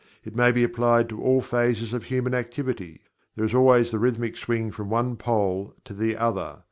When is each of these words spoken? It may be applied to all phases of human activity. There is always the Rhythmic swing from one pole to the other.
It 0.25 0.35
may 0.35 0.51
be 0.51 0.63
applied 0.63 1.09
to 1.09 1.21
all 1.21 1.41
phases 1.41 1.93
of 1.93 2.05
human 2.05 2.33
activity. 2.33 3.01
There 3.35 3.45
is 3.45 3.53
always 3.53 3.91
the 3.91 3.99
Rhythmic 3.99 4.35
swing 4.35 4.71
from 4.71 4.89
one 4.89 5.15
pole 5.15 5.75
to 5.83 5.93
the 5.93 6.17
other. 6.17 6.57